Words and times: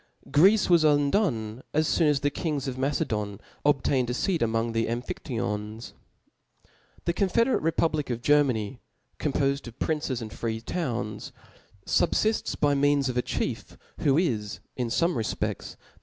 Greece 0.31 0.67
was 0.67 0.83
undone 0.83 1.61
as 1.75 1.99
loon 1.99 2.09
as 2.09 2.21
the 2.21 2.31
•kings 2.31 2.67
of 2.67 2.75
Mace 2.75 3.01
ddn 3.01 3.39
obtained 3.63 4.09
a 4.09 4.15
feat 4.15 4.41
among 4.41 4.71
the 4.71 4.89
Ara; 4.89 5.01
■.phiAyons... 5.01 5.93
The 7.05 7.13
confederate 7.13 7.61
republic 7.61 8.09
of 8.09 8.23
Germany, 8.23 8.79
compofed 9.19 9.67
of 9.67 9.77
princes 9.77 10.19
and 10.19 10.33
free 10.33 10.59
towns, 10.59 11.31
fubfifts 11.85 12.59
by 12.59 12.73
Gieans 12.73 13.09
of 13.09 13.15
^ 13.15 13.23
chief, 13.23 13.77
who 13.99 14.15
isj 14.15 14.59
io 14.79 14.85
fome 14.87 15.13
refpedls, 15.13 15.75
the 15.77 15.99